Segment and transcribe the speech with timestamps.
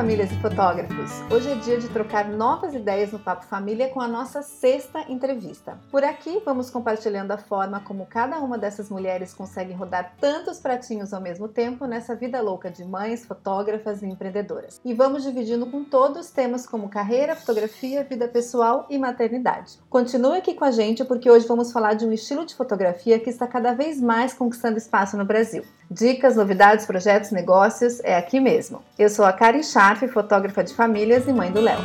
[0.00, 1.10] famílias e fotógrafos!
[1.30, 5.78] Hoje é dia de trocar novas ideias no Papo Família com a nossa sexta entrevista.
[5.90, 11.12] Por aqui, vamos compartilhando a forma como cada uma dessas mulheres consegue rodar tantos pratinhos
[11.12, 14.80] ao mesmo tempo nessa vida louca de mães, fotógrafas e empreendedoras.
[14.82, 19.80] E vamos dividindo com todos temas como carreira, fotografia, vida pessoal e maternidade.
[19.90, 23.28] Continue aqui com a gente porque hoje vamos falar de um estilo de fotografia que
[23.28, 25.62] está cada vez mais conquistando espaço no Brasil.
[25.92, 28.80] Dicas, novidades, projetos, negócios é aqui mesmo.
[28.96, 31.80] Eu sou a Karen Scharf, fotógrafa de famílias e mãe do Léo.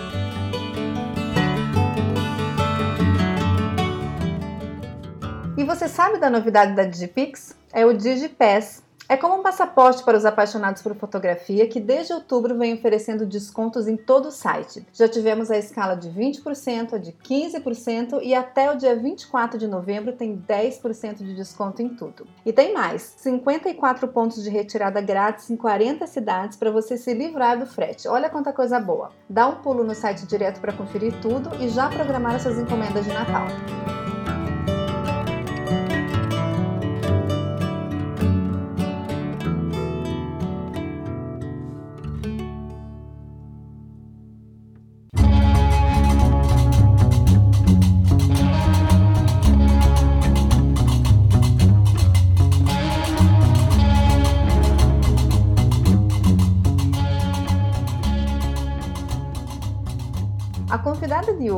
[5.58, 7.58] E você sabe da novidade da Digipix?
[7.74, 12.58] É o DigiPass, é como um passaporte para os apaixonados por fotografia que desde outubro
[12.58, 14.86] vem oferecendo descontos em todo o site.
[14.94, 19.68] Já tivemos a escala de 20%, a de 15% e até o dia 24 de
[19.68, 22.28] novembro tem 10% de desconto em tudo.
[22.46, 27.60] E tem mais: 54 pontos de retirada grátis em 40 cidades para você se livrar
[27.60, 28.08] do frete.
[28.08, 29.12] Olha quanta coisa boa!
[29.30, 33.14] Dá um pulo no site direto para conferir tudo e já programar suas encomendas de
[33.14, 33.46] Natal.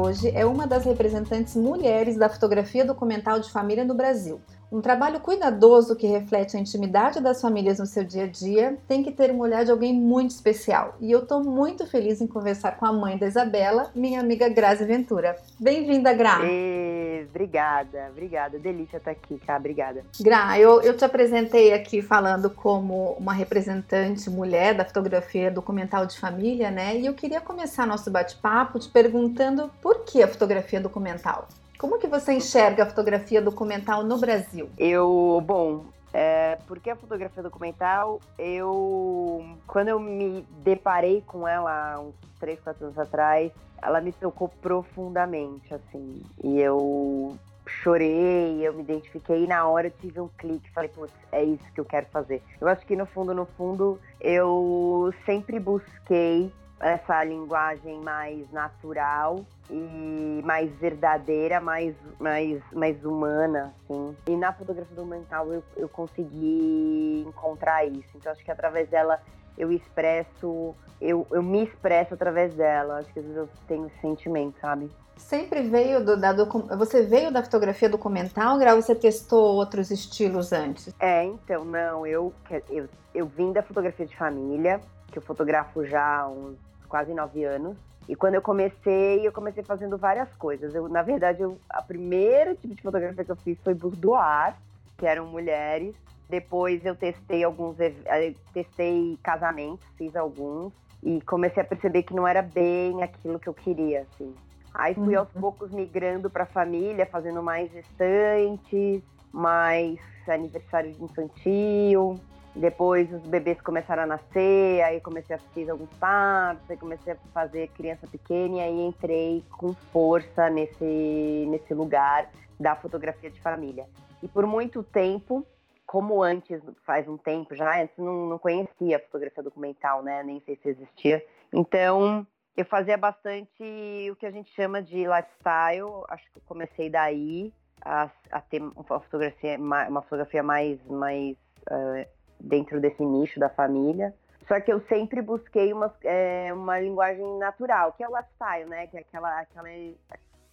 [0.08, 4.40] Hoje é uma das representantes mulheres da fotografia documental de família no Brasil.
[4.70, 9.02] Um trabalho cuidadoso que reflete a intimidade das famílias no seu dia a dia tem
[9.02, 10.98] que ter um olhar de alguém muito especial.
[11.00, 14.84] E eu estou muito feliz em conversar com a mãe da Isabela, minha amiga Grazi
[14.84, 15.38] Ventura.
[15.58, 16.40] Bem-vinda, Gra.
[16.44, 18.60] E, obrigada, obrigada.
[18.60, 19.56] Delícia estar aqui, cá.
[19.56, 20.04] Obrigada.
[20.20, 26.20] Gra, eu, eu te apresentei aqui falando como uma representante mulher da fotografia documental de
[26.20, 26.98] família, né?
[26.98, 31.48] E eu queria começar nosso bate-papo te perguntando por que a fotografia documental?
[31.78, 34.68] Como que você enxerga a fotografia documental no Brasil?
[34.80, 42.16] Eu, bom, é, porque a fotografia documental, eu quando eu me deparei com ela uns
[42.40, 46.24] 3, 4 anos atrás, ela me tocou profundamente, assim.
[46.44, 47.38] E eu
[47.68, 51.64] chorei, eu me identifiquei e na hora eu tive um clique, falei, putz, é isso
[51.76, 52.42] que eu quero fazer.
[52.60, 60.42] Eu acho que no fundo, no fundo, eu sempre busquei essa linguagem mais natural e
[60.44, 64.16] mais verdadeira, mais, mais, mais humana, assim.
[64.28, 68.10] E na fotografia documental eu, eu consegui encontrar isso.
[68.16, 69.20] Então acho que através dela
[69.58, 73.00] eu expresso, eu, eu me expresso através dela.
[73.00, 74.90] Acho que às vezes eu tenho esse sentimento, sabe?
[75.18, 76.32] Sempre veio do, da
[76.78, 80.94] você veio da fotografia documental, Grau, você testou outros estilos antes?
[81.00, 82.32] É, então, não, eu,
[82.70, 84.80] eu, eu vim da fotografia de família,
[85.12, 87.78] que eu fotografo já há uns quase nove anos.
[88.08, 90.74] E quando eu comecei, eu comecei fazendo várias coisas.
[90.74, 94.56] Eu, na verdade, eu, a primeira tipo de fotografia que eu fiz foi boudoir,
[94.98, 95.94] que eram mulheres.
[96.30, 102.28] Depois eu testei alguns, eu testei casamentos, fiz alguns e comecei a perceber que não
[102.28, 104.34] era bem aquilo que eu queria, assim.
[104.74, 105.20] Aí fui uhum.
[105.20, 112.20] aos poucos migrando para a família, fazendo mais gestantes, mais aniversário infantil,
[112.58, 117.16] depois os bebês começaram a nascer, aí comecei a fazer alguns partos, aí comecei a
[117.32, 122.30] fazer criança pequena e aí entrei com força nesse, nesse lugar
[122.60, 123.88] da fotografia de família.
[124.24, 125.46] E por muito tempo,
[125.86, 130.24] como antes, faz um tempo já, antes não, não conhecia a fotografia documental, né?
[130.24, 131.24] Nem sei se existia.
[131.54, 132.26] Então,
[132.56, 136.04] eu fazia bastante o que a gente chama de lifestyle.
[136.10, 137.54] Acho que eu comecei daí
[137.86, 141.38] a, a ter uma fotografia, uma fotografia mais, mais
[141.70, 144.14] uh, dentro desse nicho da família.
[144.48, 148.88] Só que eu sempre busquei uma, é, uma linguagem natural, que é o lifestyle, né?
[148.88, 149.68] Que é aquela, aquela,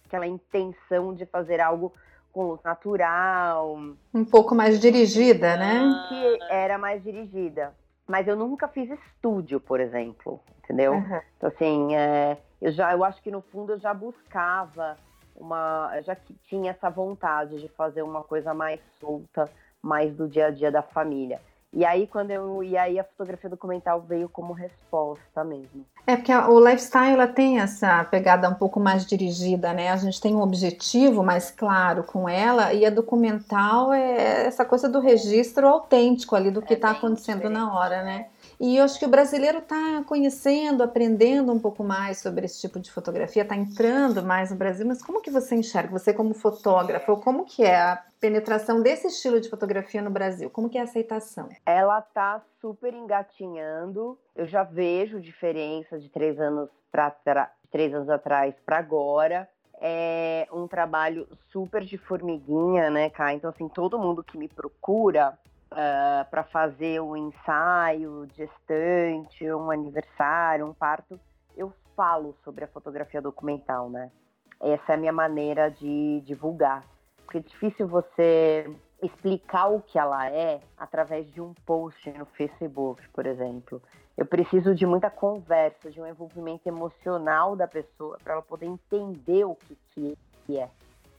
[0.05, 1.93] aquela intenção de fazer algo
[2.33, 3.77] com luz natural.
[4.13, 6.05] Um pouco mais dirigida, né?
[6.09, 7.73] Que era mais dirigida.
[8.05, 10.93] Mas eu nunca fiz estúdio, por exemplo, entendeu?
[10.93, 11.21] Uhum.
[11.37, 14.97] Então, assim, é, eu, já, eu acho que no fundo eu já buscava
[15.35, 15.91] uma.
[15.95, 16.17] Eu já
[16.49, 19.49] tinha essa vontade de fazer uma coisa mais solta,
[19.81, 21.41] mais do dia a dia da família.
[21.75, 25.85] E aí quando eu e aí a fotografia documental veio como resposta mesmo.
[26.07, 29.89] É porque o lifestyle ela tem essa pegada um pouco mais dirigida, né?
[29.89, 34.87] A gente tem um objetivo mais claro com ela e a documental é essa coisa
[34.87, 37.57] do registro autêntico ali do que está é acontecendo diferente.
[37.57, 38.27] na hora, né?
[38.59, 42.79] E eu acho que o brasileiro está conhecendo, aprendendo um pouco mais sobre esse tipo
[42.79, 44.85] de fotografia, está entrando mais no Brasil.
[44.85, 49.41] Mas como que você enxerga, você como fotógrafo, como que é a penetração desse estilo
[49.41, 50.49] de fotografia no Brasil?
[50.49, 51.49] Como que é a aceitação?
[51.65, 54.17] Ela está super engatinhando.
[54.35, 59.49] Eu já vejo diferença de três anos para três anos atrás para agora
[59.81, 63.33] é um trabalho super de formiguinha, né, Cá?
[63.33, 65.37] Então, assim, todo mundo que me procura
[65.71, 71.19] uh, ah, para fazer um ensaio gestante, um aniversário, um parto,
[71.55, 74.11] eu falo sobre a fotografia documental, né?
[74.59, 76.83] Essa é a minha maneira de divulgar.
[77.23, 78.69] Porque é difícil você
[79.01, 83.81] explicar o que ela é através de um post no Facebook, por exemplo.
[84.17, 89.43] Eu preciso de muita conversa, de um envolvimento emocional da pessoa para ela poder entender
[89.43, 90.69] o que, que é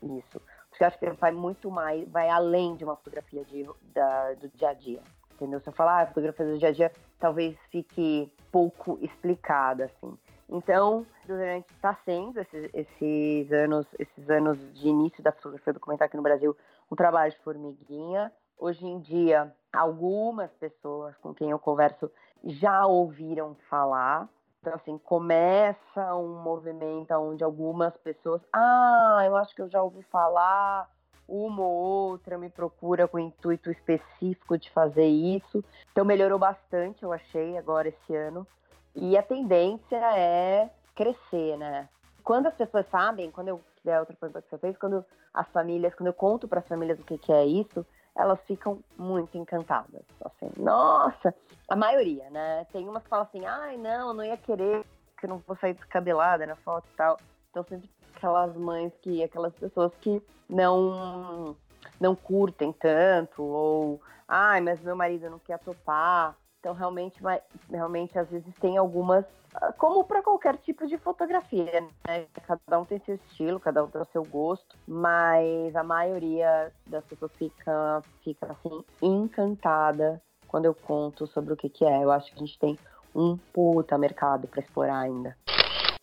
[0.03, 0.41] isso.
[0.77, 4.47] Porque eu acho que vai muito mais, vai além de uma fotografia de, da, do
[4.51, 5.01] dia a dia.
[5.33, 5.59] Entendeu?
[5.59, 10.19] Se eu falar ah, fotografia do dia a dia, talvez fique pouco explicada, assim.
[10.51, 16.17] Então, durante está sendo esses, esses, anos, esses anos de início da fotografia documental aqui
[16.17, 16.55] no Brasil,
[16.93, 18.31] um trabalho de formiguinha.
[18.59, 22.11] Hoje em dia, algumas pessoas com quem eu converso
[22.45, 24.29] já ouviram falar.
[24.67, 30.03] Então, assim, começa um movimento onde algumas pessoas, ah, eu acho que eu já ouvi
[30.11, 30.91] falar,
[31.29, 35.63] uma ou outra me procura com o intuito específico de fazer isso.
[35.93, 38.45] Então, melhorou bastante, eu achei, agora esse ano.
[38.93, 41.89] E a tendência é crescer, né?
[42.25, 45.95] Quando as pessoas sabem, quando eu, é outra pergunta que você fez, quando as famílias,
[45.95, 47.87] quando eu conto para as famílias o que, que é isso,
[48.17, 50.03] elas ficam muito encantadas.
[50.25, 51.35] Assim, nossa,
[51.69, 52.67] a maioria, né?
[52.73, 54.85] Tem umas que falam assim, ai, não, não ia querer,
[55.21, 57.19] que não vou sair descabelada na foto e tal.
[57.51, 61.55] Então sempre aquelas mães que, aquelas pessoas que não
[62.01, 66.35] não curtem tanto, ou ai, mas meu marido não quer topar.
[66.61, 67.21] Então, realmente,
[67.71, 69.25] realmente, às vezes tem algumas,
[69.55, 72.27] ah, como para qualquer tipo de fotografia, né?
[72.47, 77.05] Cada um tem seu estilo, cada um tem o seu gosto, mas a maioria das
[77.05, 82.03] pessoas fica, fica assim, encantada quando eu conto sobre o que, que é.
[82.03, 82.79] Eu acho que a gente tem
[83.15, 85.37] um puta mercado para explorar ainda.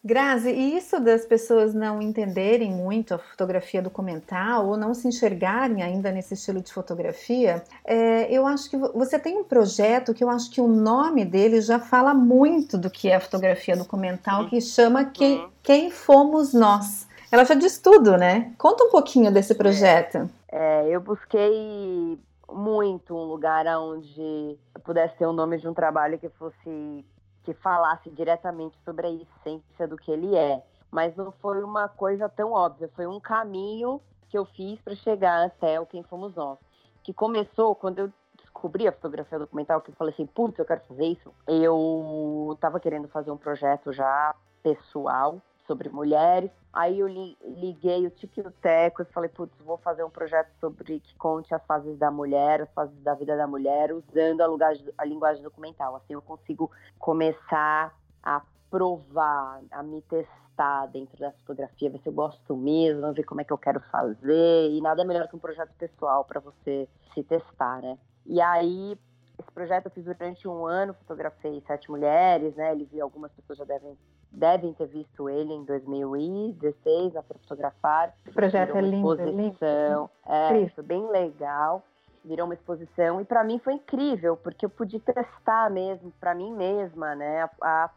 [0.06, 5.82] Grazi, e isso das pessoas não entenderem muito a fotografia documental ou não se enxergarem
[5.82, 10.30] ainda nesse estilo de fotografia, é, eu acho que você tem um projeto que eu
[10.30, 14.60] acho que o nome dele já fala muito do que é a fotografia documental, que
[14.60, 15.50] chama Quem, uhum.
[15.64, 17.08] Quem Fomos Nós.
[17.32, 18.52] Ela já diz tudo, né?
[18.58, 20.30] Conta um pouquinho desse projeto.
[20.52, 22.20] É, eu busquei
[22.52, 27.06] muito um lugar onde pudesse ter o nome de um trabalho que fosse
[27.44, 30.64] que falasse diretamente sobre a essência do que ele é.
[30.90, 35.46] Mas não foi uma coisa tão óbvia, foi um caminho que eu fiz para chegar
[35.46, 36.58] até o Quem Fomos Nós.
[37.04, 40.82] Que começou quando eu descobri a fotografia documental, que eu falei assim, putz, eu quero
[40.88, 41.34] fazer isso.
[41.48, 46.52] Eu estava querendo fazer um projeto já pessoal sobre mulheres.
[46.72, 50.52] Aí eu liguei o Tico e o Teco e falei, putz, vou fazer um projeto
[50.60, 54.48] sobre que conte as fases da mulher, as fases da vida da mulher, usando a,
[54.48, 55.96] linguagem, a linguagem documental.
[55.96, 62.14] Assim eu consigo começar a provar, a me testar dentro da fotografia, ver se eu
[62.14, 64.72] gosto mesmo, ver como é que eu quero fazer.
[64.72, 67.98] E nada melhor que um projeto pessoal para você se testar, né?
[68.26, 68.98] E aí,
[69.40, 72.72] esse projeto eu fiz durante um ano, fotografei sete mulheres, né?
[72.72, 73.98] Ele viu algumas pessoas já devem
[74.34, 78.14] devem ter visto ele em 2016 na Fotografar.
[78.28, 80.10] O projeto é lindo, exposição.
[80.26, 81.84] É, isso, bem legal.
[82.26, 86.52] Virou uma exposição e para mim foi incrível porque eu pude testar mesmo para mim
[86.54, 87.90] mesma, né, a, a,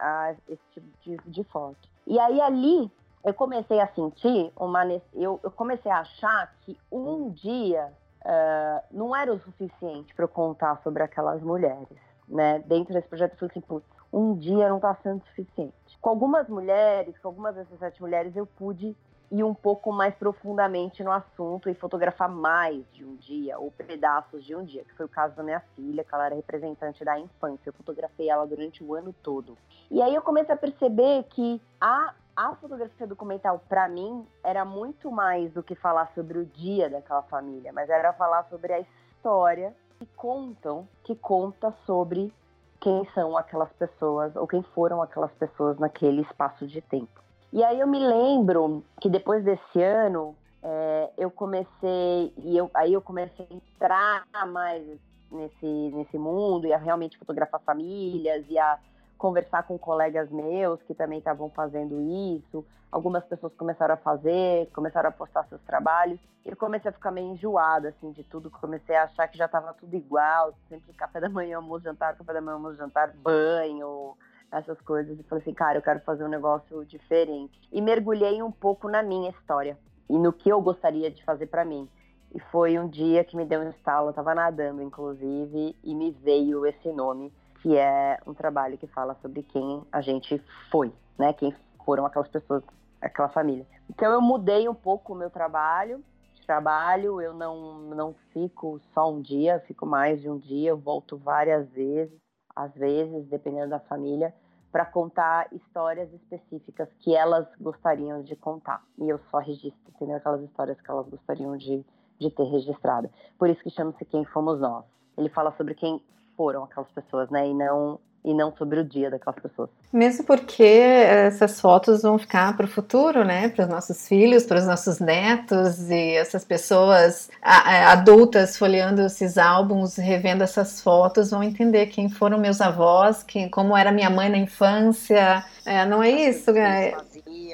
[0.00, 1.88] a, esse tipo de, de foto.
[2.06, 2.90] E aí ali
[3.24, 7.92] eu comecei a sentir uma eu, eu comecei a achar que um dia
[8.24, 11.88] uh, não era o suficiente para contar sobre aquelas mulheres,
[12.28, 12.60] né?
[12.60, 15.74] Dentro desse projeto eu falei assim, putz, um dia não está sendo suficiente.
[16.00, 18.96] Com algumas mulheres, com algumas dessas sete mulheres, eu pude
[19.32, 24.44] ir um pouco mais profundamente no assunto e fotografar mais de um dia, ou pedaços
[24.44, 27.18] de um dia, que foi o caso da minha filha, que ela era representante da
[27.18, 27.70] infância.
[27.70, 29.56] Eu fotografei ela durante o ano todo.
[29.90, 35.10] E aí eu comecei a perceber que a, a fotografia documental, para mim, era muito
[35.10, 39.74] mais do que falar sobre o dia daquela família, mas era falar sobre a história
[39.98, 42.32] que contam, que conta sobre
[42.80, 47.22] quem são aquelas pessoas ou quem foram aquelas pessoas naquele espaço de tempo.
[47.52, 52.92] E aí eu me lembro que depois desse ano é, eu comecei e eu, aí
[52.92, 54.82] eu comecei a entrar mais
[55.30, 58.78] nesse nesse mundo e a realmente fotografar famílias e a
[59.22, 62.66] conversar com colegas meus que também estavam fazendo isso.
[62.90, 66.18] Algumas pessoas começaram a fazer, começaram a postar seus trabalhos.
[66.44, 68.50] E eu comecei a ficar meio enjoada, assim, de tudo.
[68.50, 70.52] Comecei a achar que já estava tudo igual.
[70.68, 74.16] Sempre café da manhã, almoço, jantar, café da manhã, almoço, jantar, banho,
[74.50, 75.16] essas coisas.
[75.16, 77.56] E falei assim, cara, eu quero fazer um negócio diferente.
[77.70, 79.78] E mergulhei um pouco na minha história
[80.10, 81.88] e no que eu gostaria de fazer para mim.
[82.34, 86.10] E foi um dia que me deu um estalo, eu tava nadando, inclusive, e me
[86.10, 90.38] veio esse nome, que é um trabalho que fala sobre quem a gente
[90.70, 91.32] foi, né?
[91.32, 91.54] Quem
[91.84, 92.62] foram aquelas pessoas,
[93.00, 93.66] aquela família.
[93.88, 96.02] Então eu mudei um pouco o meu trabalho.
[96.44, 101.16] Trabalho, eu não, não fico só um dia, fico mais de um dia, eu volto
[101.16, 102.18] várias vezes,
[102.54, 104.34] às vezes, dependendo da família,
[104.72, 108.82] para contar histórias específicas que elas gostariam de contar.
[108.98, 110.16] E eu só registro, entendeu?
[110.16, 111.84] Aquelas histórias que elas gostariam de
[112.22, 113.10] de ter registrado.
[113.38, 114.84] Por isso que chama-se Quem Fomos Nós.
[115.16, 116.02] Ele fala sobre quem
[116.36, 117.48] foram aquelas pessoas, né?
[117.48, 119.68] E não e não sobre o dia daquelas pessoas.
[119.92, 123.48] Mesmo porque essas fotos vão ficar para o futuro, né?
[123.48, 129.96] Para os nossos filhos, para os nossos netos e essas pessoas adultas folheando esses álbuns,
[129.96, 134.38] revendo essas fotos, vão entender quem foram meus avós, quem, como era minha mãe na
[134.38, 135.44] infância.
[135.66, 136.96] É, não é isso, é,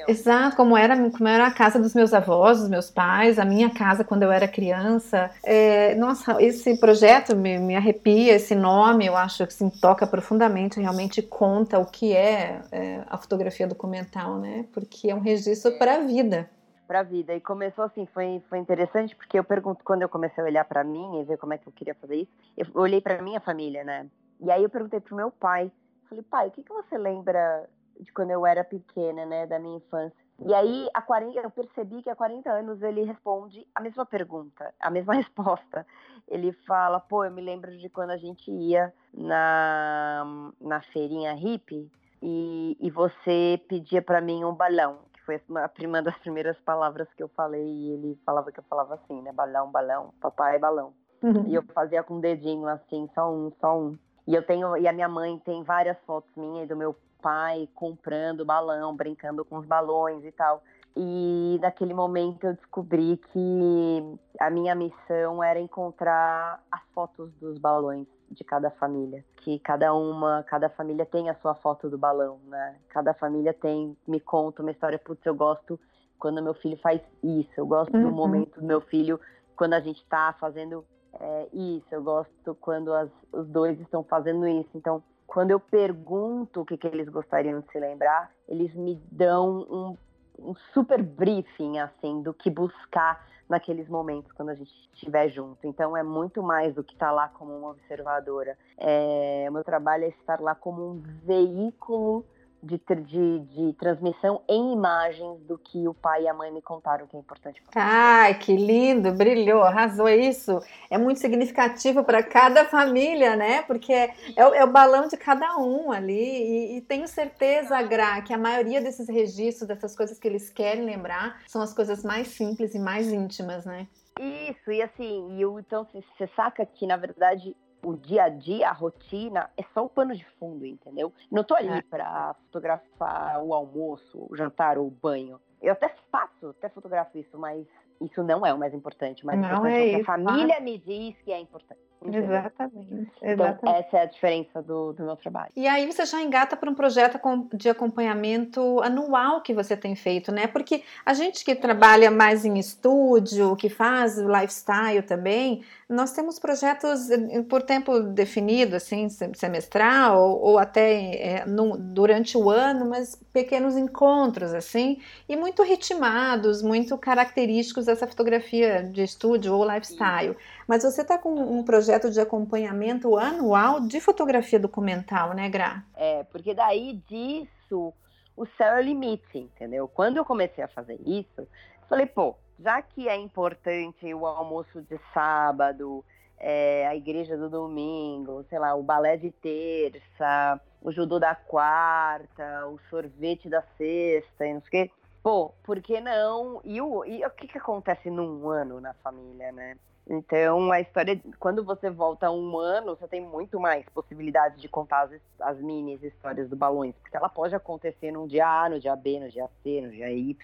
[0.07, 3.69] Exato, como era, como era a casa dos meus avós, dos meus pais, a minha
[3.69, 5.31] casa quando eu era criança.
[5.43, 10.79] É, nossa, esse projeto me, me arrepia, esse nome, eu acho que assim, toca profundamente,
[10.79, 14.65] realmente conta o que é, é a fotografia documental, né?
[14.73, 16.49] Porque é um registro para a vida
[16.89, 17.35] para a vida.
[17.35, 20.83] E começou assim, foi, foi interessante, porque eu pergunto, quando eu comecei a olhar para
[20.83, 23.83] mim e ver como é que eu queria fazer isso, eu olhei para minha família,
[23.83, 24.07] né?
[24.39, 25.71] E aí eu perguntei pro meu pai,
[26.09, 29.77] falei, pai, o que, que você lembra de quando eu era pequena, né, da minha
[29.77, 30.17] infância.
[30.45, 34.73] E aí, a 40, eu percebi que há 40 anos ele responde a mesma pergunta,
[34.79, 35.85] a mesma resposta.
[36.27, 41.91] Ele fala, pô, eu me lembro de quando a gente ia na, na feirinha hippie
[42.21, 47.07] e, e você pedia para mim um balão, que foi uma, uma das primeiras palavras
[47.15, 50.93] que eu falei, e ele falava que eu falava assim, né, balão, balão, papai, balão.
[51.21, 51.47] Uhum.
[51.47, 53.97] E eu fazia com o dedinho assim, só um, só um.
[54.25, 57.67] E eu tenho, e a minha mãe tem várias fotos minhas e do meu pai
[57.73, 60.63] comprando balão, brincando com os balões e tal.
[60.95, 68.07] E naquele momento eu descobri que a minha missão era encontrar as fotos dos balões
[68.29, 72.75] de cada família, que cada uma, cada família tem a sua foto do balão, né?
[72.89, 75.79] Cada família tem, me conta uma história, putz, eu gosto
[76.17, 78.03] quando meu filho faz isso, eu gosto uhum.
[78.03, 79.19] do momento do meu filho
[79.55, 80.85] quando a gente tá fazendo
[81.19, 84.69] é, isso, eu gosto quando as, os dois estão fazendo isso.
[84.75, 89.59] Então, quando eu pergunto o que, que eles gostariam de se lembrar, eles me dão
[89.69, 89.97] um,
[90.39, 95.67] um super briefing, assim, do que buscar naqueles momentos quando a gente estiver junto.
[95.67, 98.57] Então é muito mais do que estar tá lá como uma observadora.
[98.75, 102.25] É, o meu trabalho é estar lá como um veículo
[102.61, 107.07] de, de, de, transmissão em imagens do que o pai e a mãe me contaram
[107.07, 107.61] que é importante.
[107.75, 110.59] Ai, que lindo, brilhou, arrasou isso.
[110.89, 113.61] É muito significativo para cada família, né?
[113.63, 116.13] Porque é, é, o balão de cada um ali.
[116.13, 120.83] E, e, tenho certeza, Gra, que a maioria desses registros, dessas coisas que eles querem
[120.83, 123.87] lembrar, são as coisas mais simples e mais íntimas, né?
[124.19, 128.69] Isso, e assim, e eu, então você saca que, na verdade, o dia a dia,
[128.69, 131.13] a rotina, é só o pano de fundo, entendeu?
[131.31, 131.81] Não tô ali é.
[131.81, 135.39] para fotografar o almoço, o jantar ou o banho.
[135.61, 137.65] Eu até faço, até fotografo isso, mas
[138.01, 139.25] isso não é o mais importante.
[139.25, 141.89] Mais não importante é, é o que a família me diz que é importante.
[142.01, 143.11] Exatamente.
[143.21, 145.51] Então, essa é a diferença do, do meu trabalho.
[145.55, 147.19] E aí você já engata para um projeto
[147.53, 150.47] de acompanhamento anual que você tem feito, né?
[150.47, 157.09] Porque a gente que trabalha mais em estúdio, que faz lifestyle também, nós temos projetos
[157.09, 163.15] eh, por tempo definido, assim, semestral ou, ou até é, no, durante o ano, mas
[163.33, 170.37] pequenos encontros, assim, e muito ritmados, muito característicos dessa fotografia de estúdio ou lifestyle.
[170.67, 175.83] Mas você está com um projeto de acompanhamento anual de fotografia documental, né, Gra?
[175.95, 177.93] É, porque daí disso
[178.35, 179.87] o céu é o limite, entendeu?
[179.87, 181.47] Quando eu comecei a fazer isso,
[181.89, 186.03] falei, pô, já que é importante o almoço de sábado,
[186.37, 192.65] é, a igreja do domingo, sei lá, o balé de terça, o judô da quarta,
[192.67, 194.91] o sorvete da sexta, e não sei o quê.
[195.21, 196.61] Pô, por que não?
[196.63, 199.77] E o, e o que, que acontece num ano na família, né?
[200.09, 205.01] Então, a história, quando você volta um ano, você tem muito mais possibilidades de contar
[205.03, 208.95] as, as mini histórias do Balões, porque ela pode acontecer num dia A, no dia
[208.95, 210.35] B, no dia C, no dia Y.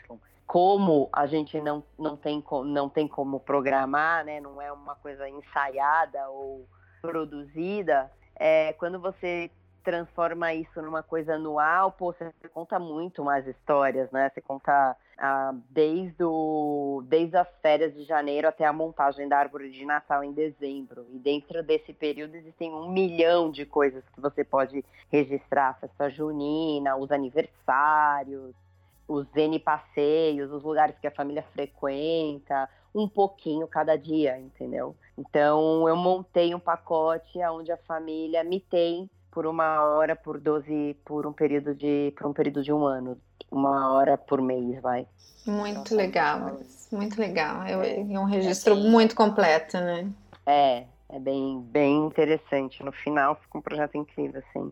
[0.46, 4.40] Como a gente não, não, tem, não tem como programar, né?
[4.40, 6.68] não é uma coisa ensaiada ou
[7.02, 9.50] produzida, é, quando você
[9.86, 14.32] transforma isso numa coisa anual, pô, você conta muito mais histórias, né?
[14.34, 19.70] Você conta ah, desde, o, desde as férias de janeiro até a montagem da árvore
[19.70, 21.06] de Natal em dezembro.
[21.14, 26.10] E dentro desse período existem um milhão de coisas que você pode registrar: a festa
[26.10, 28.56] junina, os aniversários,
[29.08, 34.96] os N passeios, os lugares que a família frequenta, um pouquinho cada dia, entendeu?
[35.16, 40.96] Então eu montei um pacote onde a família me tem por uma hora por 12
[41.04, 43.18] por um período de por um período de um ano.
[43.52, 45.06] Uma hora por mês vai.
[45.46, 46.58] Muito então, legal
[46.92, 47.64] muito legal.
[47.64, 50.10] É, é um registro é muito completo né?
[50.46, 52.82] É é bem bem interessante.
[52.82, 54.72] No final fica um projeto incrível assim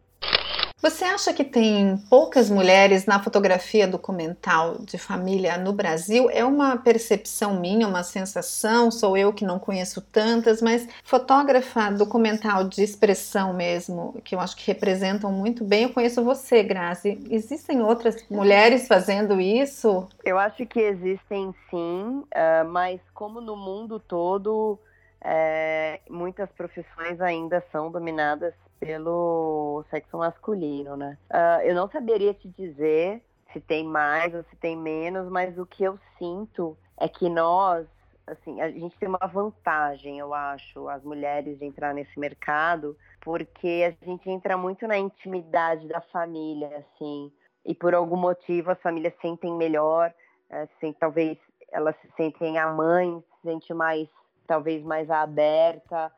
[0.84, 6.30] você acha que tem poucas mulheres na fotografia documental de família no Brasil?
[6.30, 12.66] É uma percepção minha, uma sensação, sou eu que não conheço tantas, mas fotógrafa documental
[12.66, 17.18] de expressão mesmo, que eu acho que representam muito bem, eu conheço você, Grazi.
[17.30, 20.06] Existem outras mulheres fazendo isso?
[20.22, 24.78] Eu acho que existem sim, uh, mas como no mundo todo,
[25.22, 28.54] é, muitas profissões ainda são dominadas
[28.86, 31.18] pelo sexo masculino, né?
[31.32, 35.66] Uh, eu não saberia te dizer se tem mais ou se tem menos, mas o
[35.66, 37.88] que eu sinto é que nós,
[38.26, 43.96] assim, a gente tem uma vantagem, eu acho, as mulheres de entrar nesse mercado, porque
[44.02, 47.32] a gente entra muito na intimidade da família, assim,
[47.66, 50.14] e por algum motivo as famílias sentem melhor,
[50.50, 51.38] assim, talvez
[51.72, 54.08] elas se sentem a mãe, se sente mais,
[54.48, 56.12] talvez mais aberta,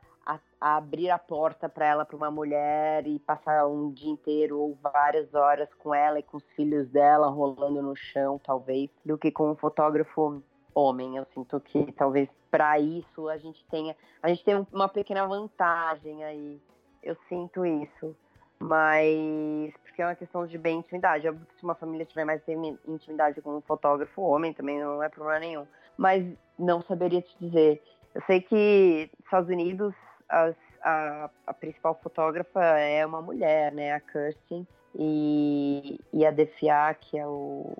[0.60, 4.78] a abrir a porta para ela, para uma mulher, e passar um dia inteiro ou
[4.82, 9.30] várias horas com ela e com os filhos dela rolando no chão, talvez, do que
[9.30, 10.42] com um fotógrafo
[10.74, 11.16] homem.
[11.16, 16.24] Eu sinto que talvez para isso a gente tenha, a gente tem uma pequena vantagem
[16.24, 16.60] aí.
[17.02, 18.16] Eu sinto isso,
[18.58, 21.28] mas porque é uma questão de bem intimidade.
[21.28, 22.42] Óbvio que se uma família tiver mais
[22.86, 25.66] intimidade com um fotógrafo homem, também não é problema nenhum.
[25.96, 26.26] Mas
[26.58, 27.82] não saberia te dizer.
[28.14, 29.94] Eu sei que Estados Unidos
[30.28, 30.52] a,
[30.82, 37.18] a, a, principal fotógrafa é uma mulher, né, a Kirsten, e, e a DFA, que
[37.18, 37.74] é, o,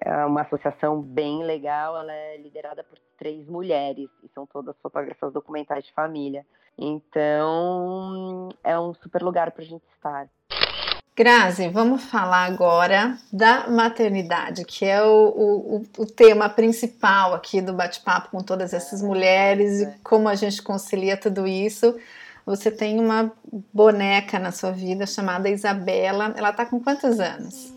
[0.00, 5.32] é uma associação bem legal, ela é liderada por três mulheres, e são todas fotógrafas
[5.32, 6.46] documentais de família.
[6.78, 10.28] Então, é um super lugar para a gente estar.
[11.20, 17.74] Grazi, vamos falar agora da maternidade, que é o, o, o tema principal aqui do
[17.74, 21.94] bate-papo com todas essas mulheres e como a gente concilia tudo isso.
[22.46, 23.30] Você tem uma
[23.70, 26.32] boneca na sua vida chamada Isabela.
[26.38, 27.70] Ela está com quantos anos?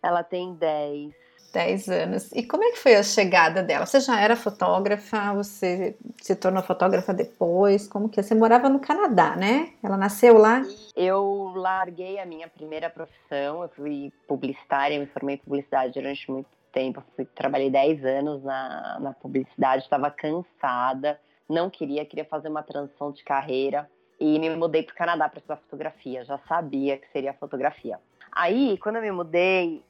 [0.00, 1.23] Ela tem 10.
[1.54, 2.32] 10 anos.
[2.32, 3.86] E como é que foi a chegada dela?
[3.86, 5.32] Você já era fotógrafa?
[5.34, 7.86] Você se tornou fotógrafa depois?
[7.86, 8.22] Como que é?
[8.22, 9.72] Você morava no Canadá, né?
[9.82, 10.62] Ela nasceu lá?
[10.96, 13.62] Eu larguei a minha primeira profissão.
[13.62, 17.02] Eu fui publicitária, me formei em publicidade durante muito tempo.
[17.14, 23.12] Fui, trabalhei 10 anos na, na publicidade, estava cansada, não queria, queria fazer uma transição
[23.12, 23.88] de carreira
[24.18, 26.24] e me mudei para o Canadá para estudar fotografia.
[26.24, 27.98] Já sabia que seria fotografia.
[28.34, 29.84] Aí, quando eu me mudei,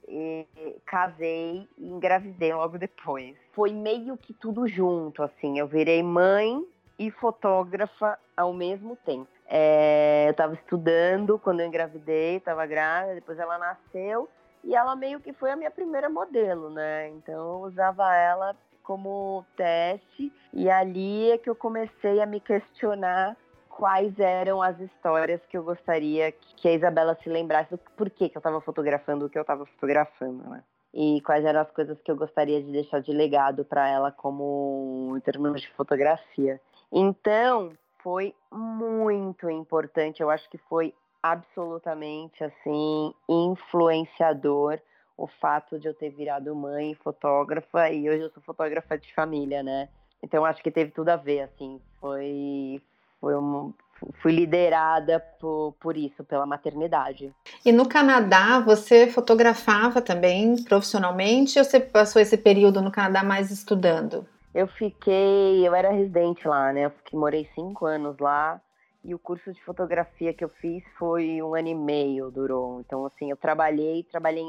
[0.84, 3.34] casei e engravidei logo depois.
[3.52, 5.58] Foi meio que tudo junto, assim.
[5.58, 6.62] Eu virei mãe
[6.98, 9.28] e fotógrafa ao mesmo tempo.
[9.46, 14.28] É, eu estava estudando quando eu engravidei, estava grávida, depois ela nasceu
[14.62, 17.08] e ela meio que foi a minha primeira modelo, né?
[17.10, 23.36] Então eu usava ela como teste e ali é que eu comecei a me questionar
[23.76, 28.36] quais eram as histórias que eu gostaria que a Isabela se lembrasse do porquê que
[28.36, 30.62] eu estava fotografando o que eu estava fotografando, né?
[30.92, 35.12] E quais eram as coisas que eu gostaria de deixar de legado para ela como
[35.16, 36.60] em termos de fotografia.
[36.92, 44.78] Então, foi muito importante, eu acho que foi absolutamente assim influenciador
[45.16, 49.64] o fato de eu ter virado mãe, fotógrafa e hoje eu sou fotógrafa de família,
[49.64, 49.88] né?
[50.22, 52.80] Então acho que teve tudo a ver, assim, foi
[53.24, 53.72] foi um,
[54.20, 57.32] fui liderada por, por isso, pela maternidade.
[57.64, 63.50] E no Canadá, você fotografava também profissionalmente ou você passou esse período no Canadá mais
[63.50, 64.26] estudando?
[64.54, 66.84] Eu fiquei, eu era residente lá, né?
[66.84, 68.60] Eu fiquei, morei cinco anos lá
[69.02, 72.80] e o curso de fotografia que eu fiz foi um ano e meio, durou.
[72.80, 74.44] Então, assim, eu trabalhei, trabalhei,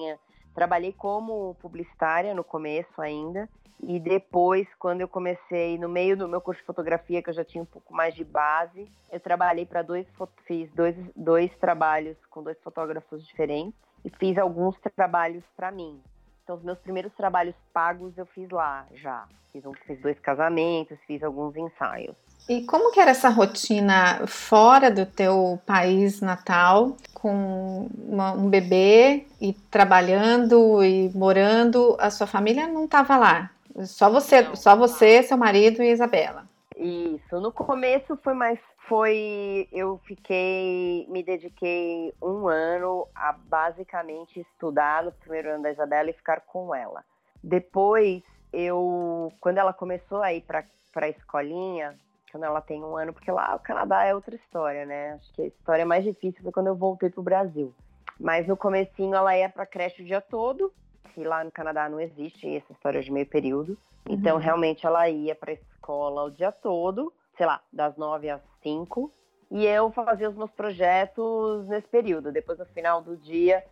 [0.53, 3.49] trabalhei como publicitária no começo ainda
[3.81, 7.43] e depois, quando eu comecei, no meio do meu curso de fotografia, que eu já
[7.43, 10.07] tinha um pouco mais de base, eu trabalhei para dois,
[10.45, 16.01] fiz dois, dois trabalhos com dois fotógrafos diferentes e fiz alguns trabalhos para mim.
[16.43, 19.25] Então, os meus primeiros trabalhos pagos eu fiz lá já.
[19.51, 22.15] Fiz, um, fiz dois casamentos, fiz alguns ensaios.
[22.47, 29.25] E como que era essa rotina fora do teu país natal, com uma, um bebê
[29.41, 31.97] e trabalhando e morando?
[31.99, 33.54] A sua família não estava lá?
[33.83, 36.47] Só você, não, só você, seu marido e Isabela.
[36.77, 37.39] Isso.
[37.39, 45.11] No começo foi mais foi eu fiquei me dediquei um ano a basicamente estudar no
[45.11, 47.03] primeiro ano da Isabela e ficar com ela.
[47.43, 48.21] Depois
[48.53, 51.97] eu quando ela começou a ir para para a escolinha,
[52.31, 55.13] quando ela tem um ano, porque lá o Canadá é outra história, né?
[55.13, 57.73] Acho que a história mais difícil foi quando eu voltei pro Brasil.
[58.19, 60.73] Mas no comecinho ela ia para creche o dia todo,
[61.13, 63.77] que lá no Canadá não existe essa história de meio período.
[64.07, 64.41] Então, uhum.
[64.41, 69.11] realmente, ela ia para escola o dia todo, sei lá, das nove às cinco.
[69.49, 72.31] E eu fazia os meus projetos nesse período.
[72.31, 73.63] Depois, no final do dia,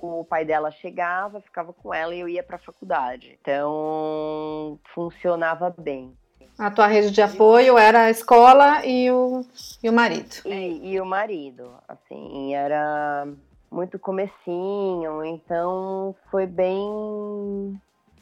[0.00, 3.38] o pai dela chegava, ficava com ela e eu ia para a faculdade.
[3.40, 6.16] Então, funcionava bem.
[6.58, 9.44] A tua rede de apoio era a escola e o,
[9.82, 10.42] e o marido.
[10.44, 13.28] E, e o marido, assim, era
[13.70, 17.80] muito comecinho, então foi bem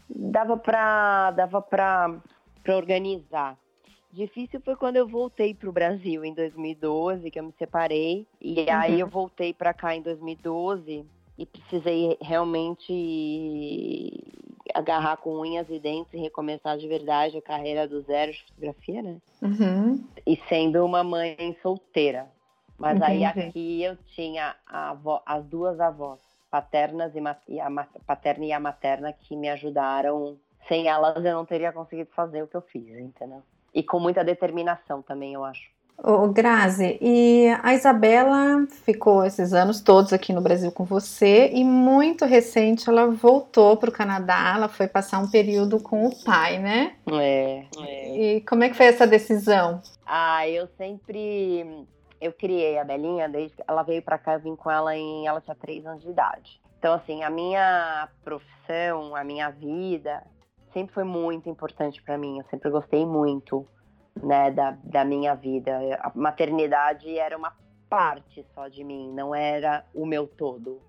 [0.08, 2.20] dava para dava para
[2.68, 3.58] organizar.
[4.12, 8.60] Difícil foi quando eu voltei para o Brasil em 2012, que eu me separei, e
[8.60, 8.66] uhum.
[8.70, 11.04] aí eu voltei para cá em 2012
[11.38, 14.24] e precisei realmente
[14.74, 19.02] agarrar com unhas e dentes e recomeçar de verdade a carreira do zero de fotografia,
[19.02, 19.16] né?
[19.42, 20.04] Uhum.
[20.26, 22.26] E sendo uma mãe solteira.
[22.78, 23.24] Mas Entendi.
[23.24, 27.22] aí aqui eu tinha avó, as duas avós, paternas e,
[27.54, 27.70] e a
[28.06, 30.36] paterna e a materna, que me ajudaram.
[30.68, 33.42] Sem elas eu não teria conseguido fazer o que eu fiz, entendeu?
[33.72, 35.70] E com muita determinação também, eu acho.
[36.02, 41.64] Ô, Grazi, e a Isabela ficou esses anos todos aqui no Brasil com você e
[41.64, 46.58] muito recente ela voltou para o Canadá, ela foi passar um período com o pai,
[46.58, 46.96] né?
[47.10, 48.16] É, é.
[48.18, 49.80] E como é que foi essa decisão?
[50.04, 51.86] Ah, eu sempre
[52.20, 55.26] eu criei a Belinha desde que ela veio para cá, eu vim com ela em
[55.26, 56.60] ela tinha três anos de idade.
[56.78, 60.22] Então assim, a minha profissão, a minha vida
[60.72, 62.38] sempre foi muito importante para mim.
[62.38, 63.66] Eu sempre gostei muito
[64.22, 65.78] né, da, da minha vida.
[66.00, 67.52] A maternidade era uma
[67.88, 70.80] parte só de mim, não era o meu todo,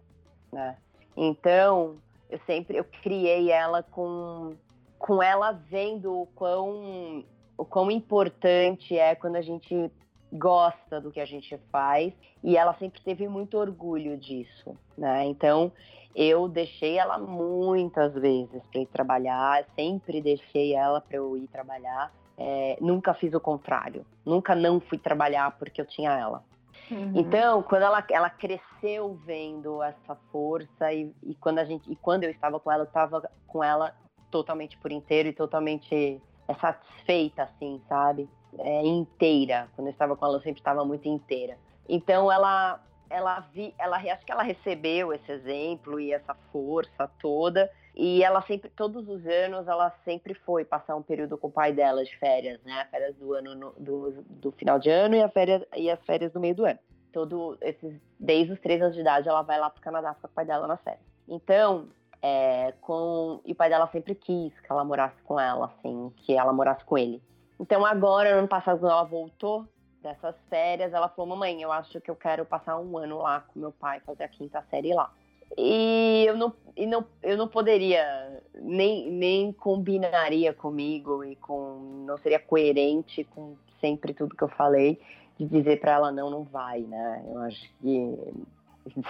[0.52, 0.78] né?
[1.16, 1.98] Então,
[2.30, 4.56] eu sempre eu criei ela com
[5.00, 7.24] com ela vendo o quão
[7.58, 9.92] o quão importante é quando a gente
[10.32, 12.14] gosta do que a gente faz
[12.44, 15.26] e ela sempre teve muito orgulho disso, né?
[15.26, 15.72] Então,
[16.16, 22.12] eu deixei ela muitas vezes para ir trabalhar, sempre deixei ela para eu ir trabalhar
[22.38, 24.06] é, nunca fiz o contrário.
[24.24, 26.44] Nunca não fui trabalhar porque eu tinha ela.
[26.92, 27.14] Uhum.
[27.16, 32.24] Então, quando ela, ela cresceu vendo essa força e, e, quando a gente e quando
[32.24, 33.94] eu estava com ela, eu estava com ela
[34.30, 38.30] totalmente por inteiro e totalmente é, satisfeita, assim, sabe?
[38.60, 39.68] É, inteira.
[39.76, 41.58] Quando eu estava com ela, eu sempre estava muito inteira.
[41.88, 47.70] Então, ela, ela vi, ela acho que ela recebeu esse exemplo e essa força toda
[48.00, 51.74] e ela sempre, todos os anos, ela sempre foi passar um período com o pai
[51.74, 52.86] dela de férias, né?
[52.92, 56.32] Férias do ano no, do, do final de ano e, a férias, e as férias
[56.32, 56.78] do meio do ano.
[57.12, 60.30] Todo esses, desde os três anos de idade, ela vai lá pro Canadá com o
[60.30, 61.02] pai dela nas férias.
[61.28, 61.88] Então,
[62.22, 66.38] é, com, e o pai dela sempre quis que ela morasse com ela, assim, que
[66.38, 67.20] ela morasse com ele.
[67.60, 69.66] Então agora, no ano passado, ela voltou
[70.02, 73.60] dessas férias, ela falou, mamãe, eu acho que eu quero passar um ano lá com
[73.60, 75.12] meu pai, fazer a quinta série lá.
[75.58, 82.18] E eu não, e não, eu não poderia, nem, nem combinaria comigo e com não
[82.18, 85.00] seria coerente com sempre tudo que eu falei
[85.38, 87.24] de dizer para ela não, não vai, né?
[87.28, 88.34] Eu acho que,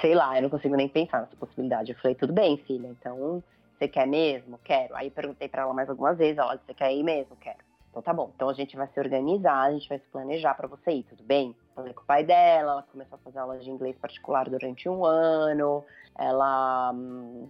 [0.01, 1.91] sei lá, eu não consigo nem pensar nessa possibilidade.
[1.91, 3.43] Eu falei, tudo bem, filha, então
[3.77, 4.59] você quer mesmo?
[4.63, 4.95] Quero.
[4.95, 7.35] Aí perguntei para ela mais algumas vezes, ela disse, você quer ir mesmo?
[7.37, 7.59] Quero.
[7.97, 8.31] Então tá bom.
[8.35, 11.23] Então a gente vai se organizar, a gente vai se planejar para você ir, tudo
[11.23, 11.55] bem?
[11.73, 15.03] Falei com o pai dela, ela começou a fazer aulas de inglês particular durante um
[15.03, 15.83] ano.
[16.15, 17.49] Ela hum,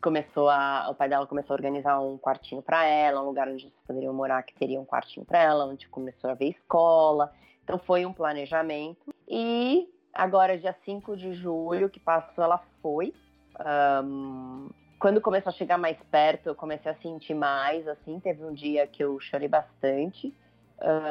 [0.00, 3.64] começou a, o pai dela começou a organizar um quartinho para ela, um lugar onde
[3.64, 7.32] eles poderiam morar que teria um quartinho para ela, onde começou a ver escola.
[7.64, 9.12] Então foi um planejamento.
[9.26, 13.12] E agora, dia 5 de julho, que passou, ela foi.
[14.04, 14.68] Um,
[15.00, 18.86] quando começou a chegar mais perto, eu comecei a sentir mais, assim, teve um dia
[18.86, 20.32] que eu chorei bastante,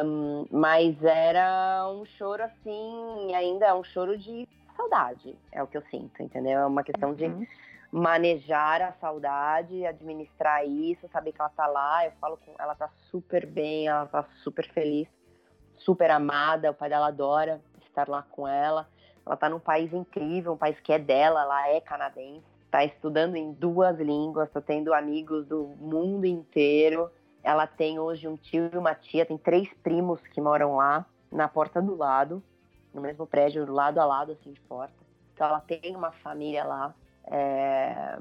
[0.05, 4.47] um, mas era um choro, assim, ainda é um choro de
[4.77, 6.59] saudade, é o que eu sinto, entendeu?
[6.59, 7.15] É uma questão uhum.
[7.15, 7.49] de
[7.91, 12.89] manejar a saudade, administrar isso, saber que ela tá lá, eu falo com ela tá
[13.09, 15.07] super bem, ela tá super feliz,
[15.77, 18.87] super amada, o pai dela adora estar lá com ela,
[19.25, 23.35] ela tá num país incrível, um país que é dela, ela é canadense, tá estudando
[23.35, 27.09] em duas línguas, tá tendo amigos do mundo inteiro.
[27.43, 31.47] Ela tem hoje um tio e uma tia, tem três primos que moram lá, na
[31.47, 32.43] porta do lado,
[32.93, 34.93] no mesmo prédio, lado a lado, assim, de porta.
[35.33, 36.93] Então ela tem uma família lá.
[37.25, 38.19] É...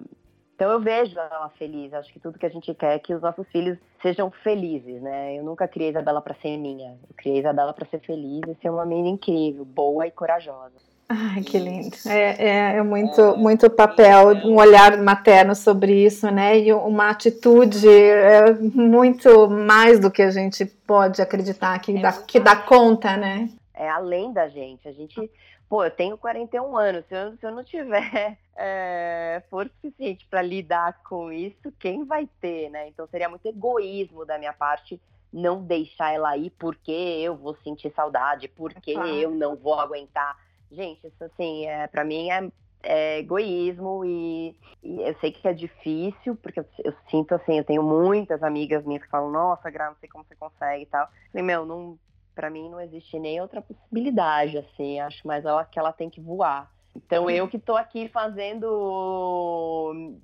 [0.54, 1.92] Então eu vejo ela feliz.
[1.92, 5.36] Acho que tudo que a gente quer é que os nossos filhos sejam felizes, né?
[5.36, 6.98] Eu nunca criei Isabela para ser minha.
[7.08, 10.87] Eu criei Isabela para ser feliz e ser uma menina incrível, boa e corajosa.
[11.10, 11.96] Ai, que lindo.
[12.06, 16.58] É, é, é muito, é, muito papel, um olhar materno sobre isso, né?
[16.58, 22.38] E uma atitude é, muito mais do que a gente pode acreditar que, dá, que
[22.38, 23.48] dá conta, né?
[23.72, 24.86] É além da gente.
[24.86, 25.30] A gente,
[25.66, 27.06] pô, eu tenho 41 anos.
[27.06, 32.28] Se eu, se eu não tiver é, força suficiente para lidar com isso, quem vai
[32.38, 32.86] ter, né?
[32.88, 35.00] Então seria muito egoísmo da minha parte
[35.32, 39.08] não deixar ela ir porque eu vou sentir saudade, porque claro.
[39.08, 40.36] eu não vou aguentar
[40.70, 42.50] Gente, isso assim, é, para mim é,
[42.82, 47.64] é egoísmo e, e, eu sei que é difícil, porque eu, eu, sinto assim, eu
[47.64, 51.08] tenho muitas amigas minhas que falam, nossa, Gra, não sei como você consegue e tal.
[51.32, 51.98] falei, meu, não,
[52.34, 56.20] pra mim não existe nem outra possibilidade, assim, acho mais ela que ela tem que
[56.20, 56.70] voar.
[56.94, 58.66] Então eu que tô aqui fazendo,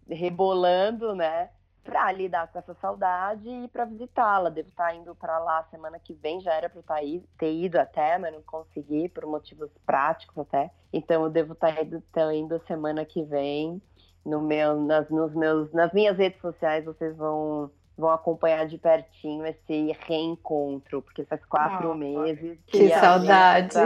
[0.09, 1.51] rebolando, né?
[1.85, 4.49] Para lidar com essa saudade e para visitá-la.
[4.49, 6.97] Devo estar tá indo para lá semana que vem, já era para eu tá
[7.39, 10.71] ter ido até, mas não consegui por motivos práticos até.
[10.93, 13.81] Então eu devo estar tá indo, indo semana que vem.
[14.25, 19.47] No meu, nas, nos meus, nas minhas redes sociais vocês vão vão acompanhar de pertinho
[19.47, 22.59] esse reencontro, porque faz quatro oh, meses.
[22.67, 23.77] Que, que saudade!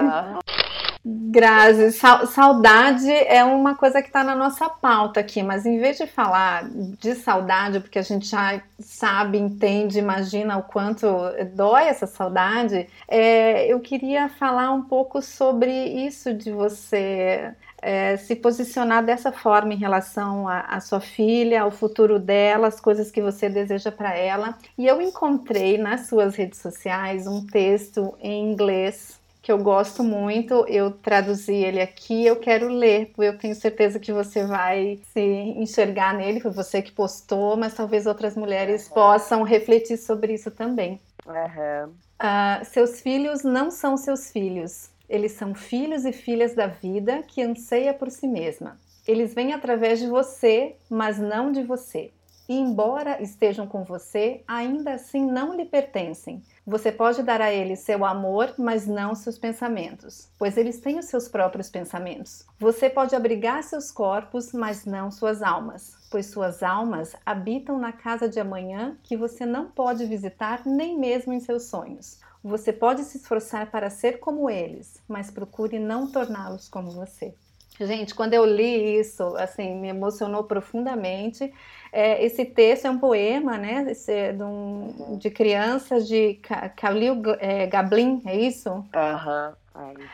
[1.05, 6.07] Grazi, saudade é uma coisa que está na nossa pauta aqui, mas em vez de
[6.07, 11.07] falar de saudade, porque a gente já sabe, entende, imagina o quanto
[11.55, 18.35] dói essa saudade, é, eu queria falar um pouco sobre isso de você é, se
[18.35, 23.49] posicionar dessa forma em relação à sua filha, ao futuro dela, as coisas que você
[23.49, 24.59] deseja para ela.
[24.77, 30.67] E eu encontrei nas suas redes sociais um texto em inglês que eu gosto muito,
[30.69, 35.21] eu traduzi ele aqui, eu quero ler, porque eu tenho certeza que você vai se
[35.21, 38.93] enxergar nele, foi você que postou, mas talvez outras mulheres uhum.
[38.93, 41.01] possam refletir sobre isso também.
[41.27, 41.89] Uhum.
[41.89, 47.41] Uh, seus filhos não são seus filhos, eles são filhos e filhas da vida que
[47.41, 48.79] anseia por si mesma.
[49.07, 52.11] Eles vêm através de você, mas não de você.
[52.49, 57.79] E embora estejam com você, ainda assim não lhe pertencem você pode dar a eles
[57.79, 62.45] seu amor, mas não seus pensamentos, pois eles têm os seus próprios pensamentos.
[62.61, 68.29] Você pode abrigar seus corpos, mas não suas almas, pois suas almas habitam na casa
[68.29, 72.21] de amanhã que você não pode visitar nem mesmo em seus sonhos.
[72.45, 77.35] Você pode se esforçar para ser como eles, mas procure não torná-los como você.
[77.81, 81.53] Gente, quando eu li isso, assim, me emocionou profundamente.
[81.93, 83.87] É, esse texto é um poema, né?
[84.09, 86.41] É de, um, de crianças de
[86.77, 88.85] Khalil é, Gablin, é isso?
[88.95, 89.49] Aham.
[89.51, 89.68] Uhum.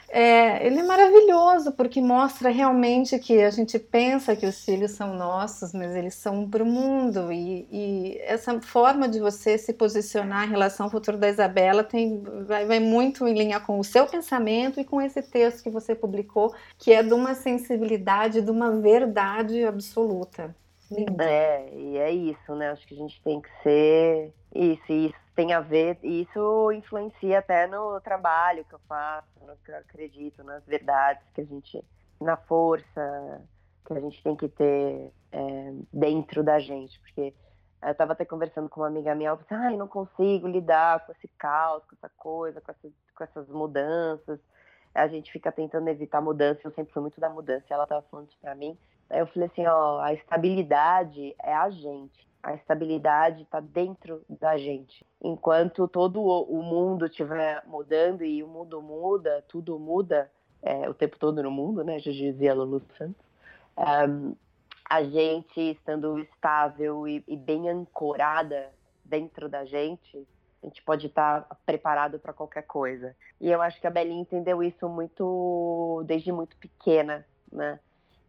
[0.09, 5.15] É, ele é maravilhoso porque mostra realmente que a gente pensa que os filhos são
[5.15, 7.33] nossos, mas eles são para o mundo.
[7.33, 12.23] E, e, essa forma de você se posicionar em relação ao futuro da Isabela tem,
[12.47, 15.95] vai, vai, muito em linha com o seu pensamento e com esse texto que você
[15.95, 20.55] publicou, que é de uma sensibilidade, de uma verdade absoluta.
[20.91, 21.21] Lindo.
[21.23, 22.71] É, e é isso, né?
[22.71, 27.67] Acho que a gente tem que ser isso, isso tem a ver, isso influencia até
[27.67, 31.85] no trabalho que eu faço, no que eu acredito, nas verdades que a gente,
[32.21, 33.43] na força
[33.85, 37.35] que a gente tem que ter é, dentro da gente, porque
[37.83, 41.05] eu estava até conversando com uma amiga minha, ela falou assim, ai, não consigo lidar
[41.05, 44.41] com esse caos, com essa coisa, com essas, com essas mudanças,
[44.95, 48.29] a gente fica tentando evitar mudança, eu sempre fui muito da mudança, ela estava falando
[48.29, 48.79] isso para mim,
[49.11, 54.59] aí eu falei assim, ó, a estabilidade é a gente, a estabilidade está dentro da
[54.59, 55.05] gente.
[55.23, 60.31] Enquanto todo o mundo estiver mudando e o mundo muda, tudo muda
[60.63, 61.99] é, o tempo todo no mundo, né?
[61.99, 63.25] Já dizia Lulu Santos.
[63.79, 64.37] Um,
[64.89, 68.71] a gente estando estável e, e, bem ancorada
[69.03, 70.29] dentro da gente,
[70.63, 73.17] a gente pode estar tá preparado para qualquer coisa.
[73.41, 77.81] E eu acho que a Belinha entendeu isso muito desde muito pequena, né?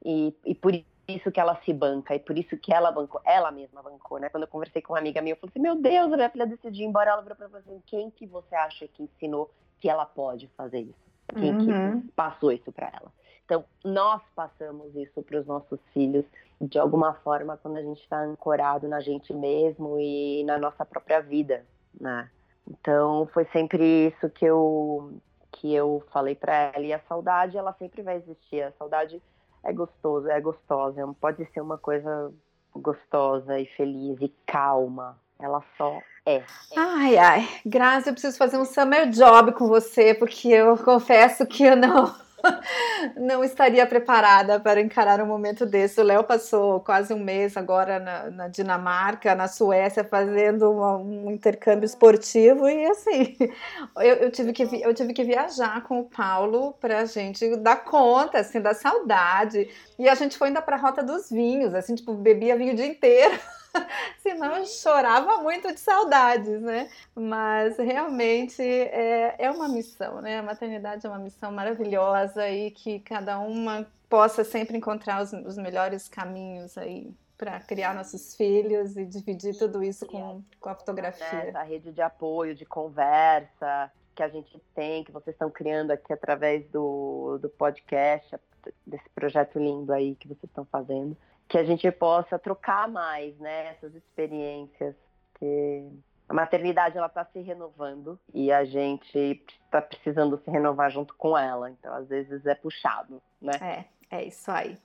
[0.04, 0.74] E, e por
[1.08, 4.30] isso que ela se banca e por isso que ela bancou, ela mesma bancou, né?
[4.30, 6.48] Quando eu conversei com uma amiga minha, eu falei assim, meu Deus, a minha filha
[6.48, 9.90] decidiu ir embora, ela virou pra mim assim, quem que você acha que ensinou que
[9.90, 11.06] ela pode fazer isso?
[11.34, 12.02] Quem uhum.
[12.02, 13.12] que passou isso para ela?
[13.46, 16.26] Então, nós passamos isso para os nossos filhos
[16.60, 21.22] de alguma forma quando a gente está ancorado na gente mesmo e na nossa própria
[21.22, 21.66] vida,
[22.00, 22.30] né?
[22.68, 25.14] Então, foi sempre isso que eu
[25.52, 28.62] que eu falei para ela e a saudade, ela sempre vai existir.
[28.62, 29.22] A saudade
[29.66, 31.16] é gostoso, é gostosa.
[31.20, 32.32] Pode ser uma coisa
[32.74, 35.18] gostosa e feliz e calma.
[35.40, 36.44] Ela só é.
[36.78, 37.50] Ai, ai.
[37.66, 42.14] Grazi, eu preciso fazer um summer job com você, porque eu confesso que eu não
[43.16, 46.00] não estaria preparada para encarar um momento desse.
[46.00, 51.32] O Léo passou quase um mês agora na, na Dinamarca, na Suécia, fazendo uma, um
[51.32, 53.36] intercâmbio esportivo e assim,
[53.98, 57.84] eu, eu, tive que, eu tive que viajar com o Paulo para a gente dar
[57.84, 59.70] conta, assim, da saudade.
[59.98, 62.76] E a gente foi ainda para a Rota dos Vinhos, assim, tipo, bebia vinho o
[62.76, 63.38] dia inteiro.
[64.22, 66.90] Senão eu chorava muito de saudades, né?
[67.16, 70.40] Mas realmente é, é uma missão, né?
[70.40, 75.58] A maternidade é uma missão maravilhosa e que cada uma possa sempre encontrar os, os
[75.58, 81.26] melhores caminhos aí para criar nossos filhos e dividir tudo isso com, com a fotografia.
[81.26, 86.14] Essa rede de apoio, de conversa que a gente tem, que vocês estão criando aqui
[86.14, 88.38] através do, do podcast,
[88.88, 93.72] desse projeto lindo aí que vocês estão fazendo que a gente possa trocar mais, né,
[93.72, 94.96] essas experiências,
[95.40, 95.88] que
[96.28, 101.38] a maternidade ela está se renovando e a gente está precisando se renovar junto com
[101.38, 103.86] ela, então às vezes é puxado, né?
[104.12, 104.78] É, é isso aí.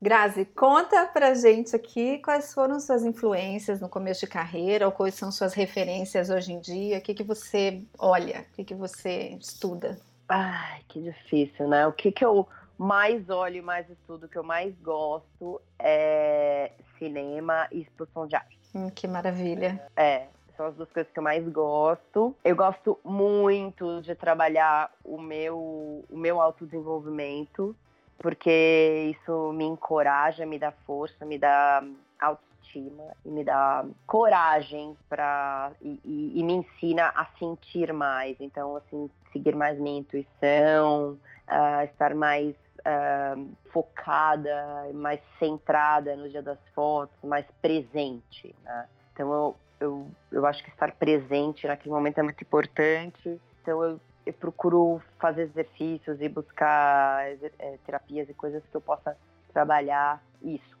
[0.00, 5.14] Grazi, conta pra gente aqui quais foram suas influências no começo de carreira ou quais
[5.14, 9.36] são suas referências hoje em dia, o que, que você olha, o que, que você
[9.40, 10.00] estuda?
[10.28, 11.86] Ai, que difícil, né?
[11.86, 12.48] O que, que eu
[12.82, 18.58] mais olho e mais estudo, que eu mais gosto é cinema e exposição de arte.
[18.74, 19.80] Hum, que maravilha.
[19.96, 22.34] É, são as duas coisas que eu mais gosto.
[22.42, 27.76] Eu gosto muito de trabalhar o meu, o meu autodesenvolvimento,
[28.18, 31.84] porque isso me encoraja, me dá força, me dá
[32.20, 38.36] autoestima e me dá coragem para e, e, e, me ensina a sentir mais.
[38.40, 41.16] Então, assim, seguir mais minha intuição,
[41.48, 48.54] uh, estar mais uh, focada, mais centrada no dia das fotos, mais presente.
[48.62, 48.88] Né?
[49.12, 53.40] Então eu, eu, eu acho que estar presente naquele momento é muito importante.
[53.62, 57.24] Então eu, eu procuro fazer exercícios e buscar
[57.58, 59.16] é, terapias e coisas que eu possa
[59.52, 60.76] trabalhar isso.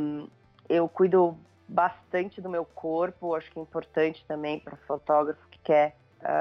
[0.00, 0.28] Um,
[0.68, 1.36] eu cuido
[1.68, 5.96] bastante do meu corpo, acho que é importante também para fotógrafo que quer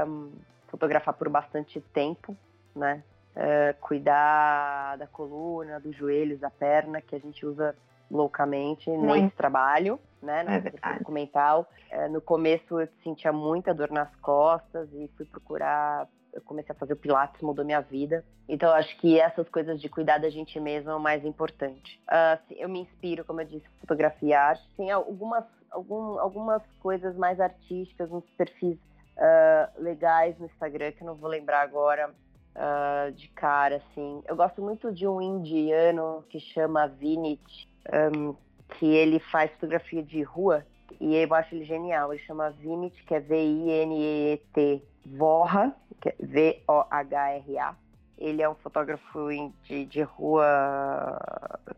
[0.07, 0.31] um,
[0.67, 2.35] fotografar por bastante tempo,
[2.75, 3.03] né?
[3.35, 7.75] Uh, cuidar da coluna, dos joelhos, da perna, que a gente usa
[8.09, 11.67] loucamente nesse trabalho, né, na é documental.
[11.91, 16.77] Uh, no começo eu sentia muita dor nas costas e fui procurar, eu comecei a
[16.77, 18.23] fazer o pilates, mudou minha vida.
[18.47, 22.01] Então eu acho que essas coisas de cuidar da gente mesmo é o mais importante.
[22.07, 24.67] Uh, eu me inspiro, como eu disse, fotografia arte.
[24.75, 28.77] Tem algumas, algum, algumas coisas mais artísticas, uns perfis
[29.17, 32.13] uh, legais no Instagram, que eu não vou lembrar agora,
[32.55, 34.23] uh, de cara, assim.
[34.27, 37.69] Eu gosto muito de um indiano que chama Vinit,
[38.15, 38.35] um,
[38.77, 40.65] que ele faz fotografia de rua
[40.99, 42.13] e eu acho ele genial.
[42.13, 47.75] Ele chama Vinit, que é V-I-N-E-T, Vorra, é V-O-H-R-A.
[48.17, 49.27] Ele é um fotógrafo
[49.63, 51.19] de, de rua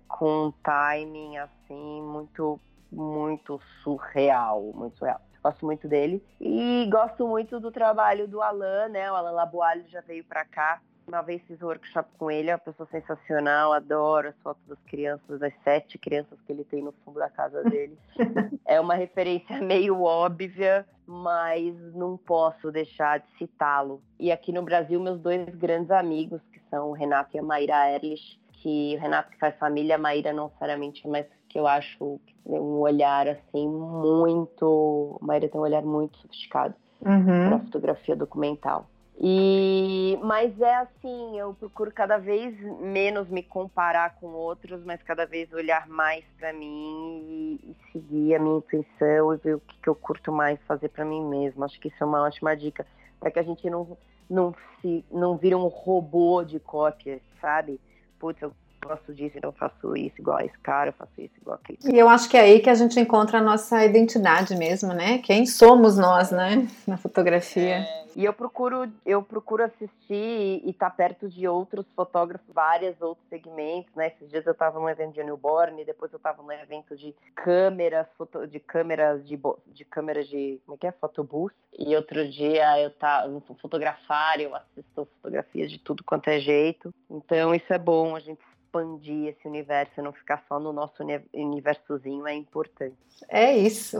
[0.07, 2.59] com um timing assim muito
[2.91, 6.23] muito surreal, muito surreal gosto muito dele.
[6.41, 9.11] E gosto muito do trabalho do Alan, né?
[9.11, 10.81] O Alan Laboalho já veio para cá.
[11.07, 14.79] Uma vez fiz um workshop com ele, é uma pessoa sensacional, adoro as fotos das
[14.87, 17.95] crianças, das sete crianças que ele tem no fundo da casa dele.
[18.65, 24.01] é uma referência meio óbvia, mas não posso deixar de citá-lo.
[24.19, 27.87] E aqui no Brasil, meus dois grandes amigos, que são o Renato e a Maíra
[27.91, 32.19] Erlich, que o Renato que faz família, a Maíra não necessariamente, mas que eu acho
[32.43, 35.19] um olhar assim muito.
[35.21, 37.49] A Maíra tem um olhar muito sofisticado uhum.
[37.49, 38.87] para fotografia documental.
[39.21, 45.27] E mas é assim, eu procuro cada vez menos me comparar com outros, mas cada
[45.27, 49.77] vez olhar mais para mim e, e, seguir a minha intuição e ver o que,
[49.79, 51.63] que eu curto mais fazer para mim mesmo.
[51.63, 52.85] Acho que isso é uma ótima dica
[53.19, 53.95] para que a gente não
[54.27, 57.79] não se não vire um robô de cópia, sabe?
[58.19, 58.53] Putz, eu
[58.85, 61.59] gosto disso, então eu faço isso igual a esse cara, eu faço isso igual a
[61.59, 61.95] aquele.
[61.95, 65.19] E eu acho que é aí que a gente encontra a nossa identidade mesmo, né?
[65.19, 66.67] Quem somos nós, né?
[66.87, 67.77] Na fotografia.
[67.79, 72.99] É, e eu procuro, eu procuro assistir e estar tá perto de outros fotógrafos, vários
[73.01, 74.07] outros segmentos, né?
[74.07, 78.07] Esses dias eu estava num evento de newborn, depois eu estava num evento de câmeras,
[78.17, 80.91] foto, de câmeras de, de câmeras de, como é que é?
[80.93, 81.51] Fotobus.
[81.77, 86.93] E outro dia eu tava no fotografar, eu assisto fotografias de tudo quanto é jeito.
[87.09, 88.39] Então isso é bom, a gente
[88.75, 91.03] expandir esse universo, não ficar só no nosso
[91.33, 92.95] universozinho é importante.
[93.29, 93.97] É isso.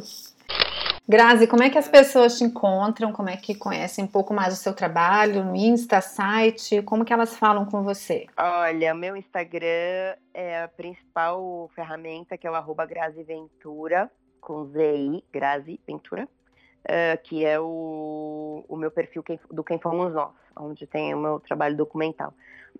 [1.07, 3.13] Grazi, como é que as pessoas te encontram?
[3.13, 6.82] Como é que conhecem um pouco mais o seu trabalho no Insta, site?
[6.82, 8.26] Como que elas falam com você?
[8.38, 14.11] Olha, meu Instagram é a principal ferramenta, que é o arroba Grazi Ventura,
[14.41, 20.34] com ZI, Grazi Ventura, uh, que é o, o meu perfil do Quem Fomos Nós,
[20.57, 22.34] onde tem o meu trabalho documental.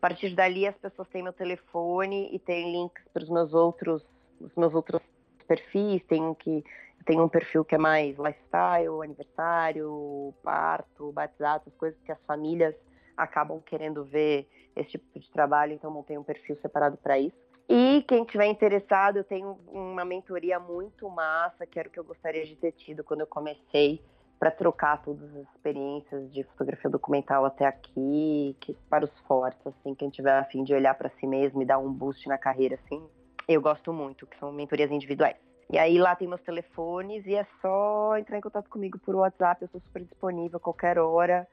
[0.06, 4.06] Partir dali, as pessoas têm meu telefone e tem links para os meus outros,
[4.40, 5.02] os meus outros
[5.48, 6.64] perfis, tem que
[7.08, 12.76] tem um perfil que é mais lifestyle, aniversário, parto, batizado, essas coisas que as famílias
[13.18, 17.36] acabam querendo ver esse tipo de trabalho, então montei um perfil separado para isso.
[17.68, 22.04] E quem tiver interessado, eu tenho uma mentoria muito massa, que era o que eu
[22.04, 24.04] gostaria de ter tido quando eu comecei,
[24.40, 29.96] para trocar todas as experiências de fotografia documental até aqui, que, para os fortes, assim,
[29.96, 32.76] quem tiver a fim de olhar para si mesmo e dar um boost na carreira,
[32.76, 33.02] assim,
[33.48, 35.38] eu gosto muito, que são mentorias individuais.
[35.70, 39.64] E aí lá tem meus telefones e é só entrar em contato comigo por WhatsApp,
[39.64, 41.48] eu sou super disponível a qualquer hora.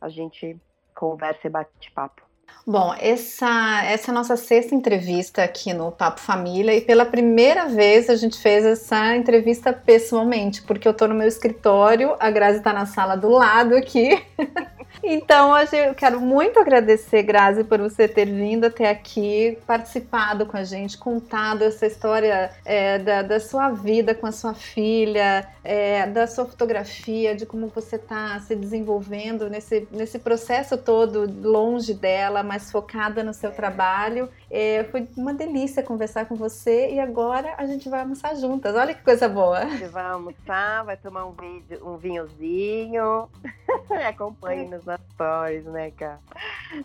[0.00, 0.56] A gente
[0.94, 2.25] conversa e bate papo.
[2.66, 7.66] Bom, essa, essa é a nossa sexta entrevista aqui no Papo Família e pela primeira
[7.66, 12.60] vez a gente fez essa entrevista pessoalmente, porque eu tô no meu escritório, a Grazi
[12.60, 14.20] tá na sala do lado aqui.
[15.02, 20.56] Então, hoje eu quero muito agradecer, Grazi, por você ter vindo até aqui, participado com
[20.56, 26.06] a gente, contado essa história é, da, da, sua vida com a sua filha, é,
[26.06, 32.42] da sua fotografia, de como você está se desenvolvendo nesse, nesse processo todo longe dela,
[32.42, 34.28] mais focada no seu trabalho.
[34.50, 38.74] É, foi uma delícia conversar com você e agora a gente vai almoçar juntas.
[38.74, 39.58] Olha que coisa boa.
[39.58, 43.28] A gente vai almoçar, vai tomar um, vídeo, um vinhozinho.
[44.08, 46.20] Acompanhe-nos nas stories, né, cara?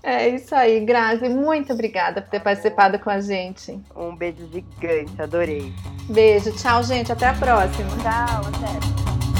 [0.01, 1.30] É isso aí, Grazi.
[1.30, 3.80] Muito obrigada por ter participado com a gente.
[3.95, 5.72] Um beijo gigante, adorei.
[6.09, 7.12] Beijo, tchau, gente.
[7.12, 7.89] Até a próxima.
[8.01, 9.31] Tchau, até.